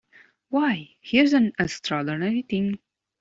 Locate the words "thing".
2.41-2.79